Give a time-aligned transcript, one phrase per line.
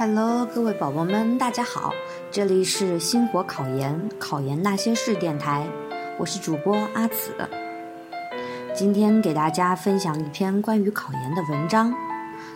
[0.00, 1.92] Hello，各位宝宝们，大家好，
[2.30, 5.66] 这里是星火考研考研那些事电台，
[6.20, 7.34] 我是主播阿紫。
[8.72, 11.92] 今天给大家分享一篇关于考研的文章，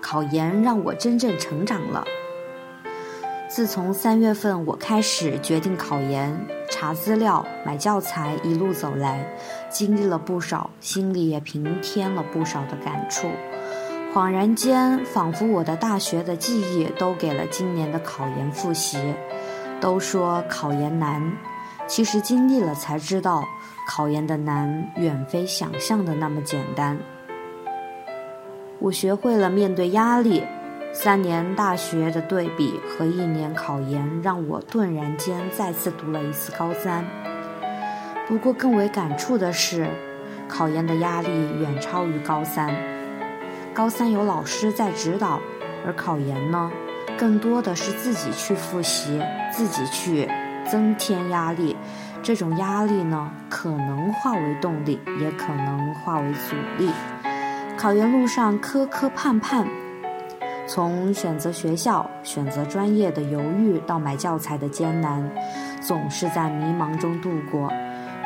[0.00, 2.04] 考研让我真正成长了。
[3.48, 6.36] 自从三月份我开始决定考研，
[6.68, 9.24] 查资料、买教材，一路走来，
[9.70, 13.28] 经历了不少，心里也平添了不少的感触。
[14.14, 18.98] 恍然间，仿佛我的大学的记忆都给了今年的考研复习。
[19.80, 21.22] 都说考研难，
[21.86, 23.44] 其实经历了才知道，
[23.86, 26.98] 考研的难远非想象的那么简单。
[28.80, 30.42] 我学会了面对压力，
[30.92, 37.04] 三年大学的对比和一年考研，让我顿然间再次读了一次高三。
[38.26, 39.86] 不过更为感触的是，
[40.48, 41.28] 考研的压力
[41.60, 42.74] 远超于高三。
[43.78, 45.40] 高三有老师在指导，
[45.86, 46.68] 而考研呢，
[47.16, 50.28] 更多的是自己去复习，自己去
[50.68, 51.76] 增添压力。
[52.20, 56.90] 这种压力呢，可能化为动力，也可能化为阻力。
[57.76, 59.64] 考研路上磕磕绊绊，
[60.66, 65.30] 从选择学校、选择专业的犹豫，到买教材的艰难，
[65.80, 67.72] 总是在迷茫中度过。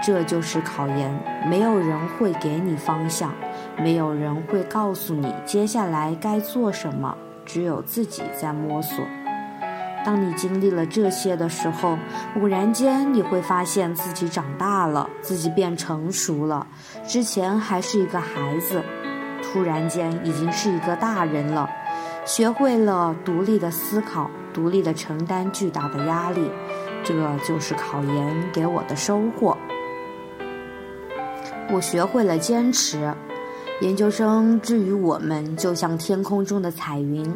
[0.02, 1.14] 这就是考研，
[1.46, 3.32] 没有人会给你方向，
[3.78, 9.04] 没有人会告诉你接下来该做什么，只有自己在摸索。
[10.04, 11.96] 当你经历了这些的时候，
[12.36, 16.66] 偶然间你会发现自己长大了，自己变成熟了。
[17.06, 18.82] 之前还是一个孩子，
[19.42, 21.70] 突然间已经是一个大人了，
[22.24, 26.50] 学会了独立的思考，独立的承担巨大的压力。
[27.04, 29.56] 这就是考研给我的收获。
[31.72, 33.14] 我学会了坚持。
[33.82, 37.28] 研究生之于我们，就像天空中的彩云，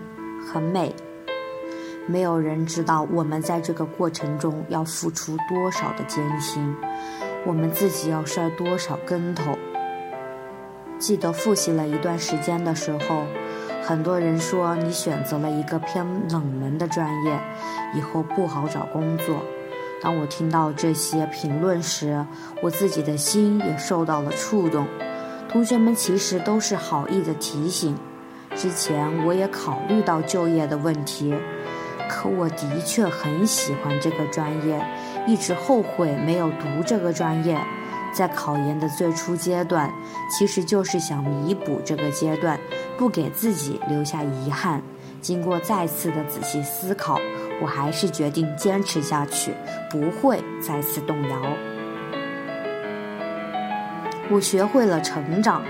[0.46, 0.94] 很美。
[2.06, 6.72] 没有人知道我们在这个过程中要付出多少的艰辛，
[7.44, 9.58] 我们自己要摔多少跟头。
[11.00, 13.24] 记得复习了一段时间的时候，
[13.82, 17.40] 很多人说你选择了一个偏冷门的专业，
[17.92, 19.42] 以后不好找工作。
[20.00, 22.24] 当我听到这些评论时，
[22.62, 24.86] 我自己的心也受到了触动。
[25.48, 27.96] 同学们其实都是好意的提醒。
[28.54, 31.34] 之前我也考虑到就业的问题，
[32.08, 34.84] 可我的确很喜欢这个专业，
[35.26, 37.58] 一直后悔没有读这个专业。
[38.12, 39.92] 在考研的最初阶段，
[40.30, 42.58] 其实就是想弥补这个阶段，
[42.96, 44.82] 不给自己留下遗憾。
[45.20, 47.20] 经过再次的仔细思考。
[47.58, 49.54] 我还是决定坚持下去，
[49.90, 51.40] 不会再次动摇。
[54.28, 55.62] 我学会了成长，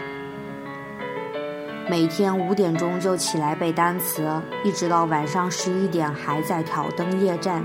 [1.91, 4.27] 每天五点钟就起来背单词，
[4.65, 7.63] 一直到晚上十一点还在挑灯夜战，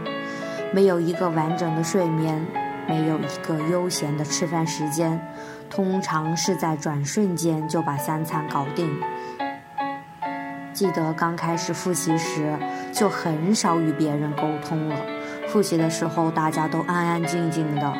[0.73, 2.45] 没有一个完整的睡眠，
[2.89, 5.17] 没有一个悠闲的吃饭时间，
[5.69, 8.89] 通常是在转瞬间就把三餐搞定。
[10.73, 12.53] 记得刚开始复习时，
[12.91, 14.95] 就很少与别人沟通了。
[15.47, 17.93] 复习的时候，大家都安安静静的，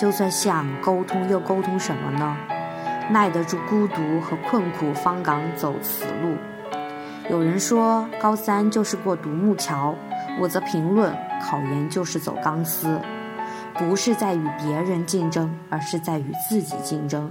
[0.00, 2.34] 就算想沟通，又沟通什么呢？
[3.10, 6.38] 耐得住孤独和困苦，方敢走此路。
[7.28, 9.94] 有人说高三就是过独木桥，
[10.40, 12.98] 我则评论考研就是走钢丝，
[13.74, 17.30] 不是在与别人竞争，而是在与自己竞争。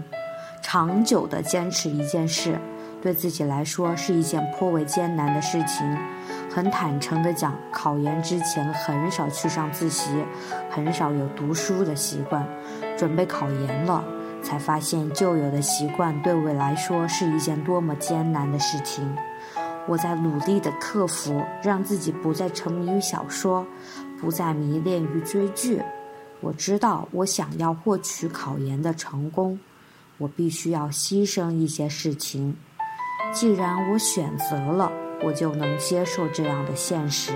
[0.71, 2.55] 长久的坚持一件事。
[3.01, 5.97] 对自己来说是一件颇为艰难的事情。
[6.47, 10.23] 很坦诚地讲，考研之前很少去上自习，
[10.69, 12.47] 很少有读书的习惯。
[12.95, 14.03] 准备考研了，
[14.43, 19.17] 才发现旧有的习惯对我来说是一件多么艰难的事情。
[19.87, 23.65] 我在努力地克服，让自己不再沉迷于小说，
[24.21, 25.81] 不再迷恋于追剧。
[26.41, 29.59] 我知道，我想要获取考研的成功，
[30.19, 32.55] 我必须要牺牲一些事情。
[33.33, 34.91] 既然我选择了，
[35.23, 37.33] 我就能接受这样的现实。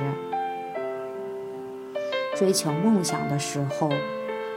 [2.35, 3.89] 追求梦想的时候，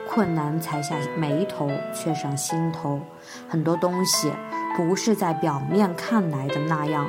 [0.08, 3.00] 困难才下眉头，却上心头。
[3.49, 4.32] 很多东西
[4.76, 7.06] 不是在表面看来的那样，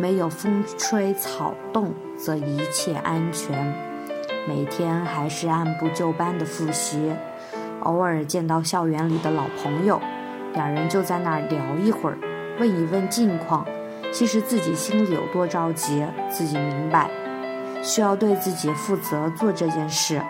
[0.00, 3.74] 没有风吹草动，则一切安全。
[4.48, 7.12] 每天还是按部就班的复习，
[7.80, 10.00] 偶尔见到校园里的老朋友，
[10.56, 12.18] 两人就在那儿聊一会儿。
[12.58, 13.64] 问一问近况，
[14.10, 17.10] 其实自己心里有多着急，自己明白，
[17.82, 20.22] 需要对自己负责做这件事。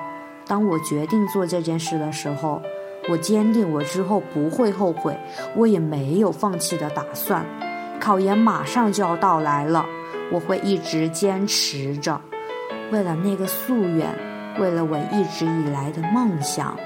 [0.44, 2.60] 当我决定做这件事的时候，
[3.08, 5.16] 我坚定我之后不会后悔，
[5.54, 7.46] 我也没有放弃的打算。
[8.00, 9.86] 考研马上就要到来了，
[10.32, 12.20] 我会一直坚持着，
[12.90, 14.12] 为了那个夙愿，
[14.58, 16.76] 为了我一直以来的梦想。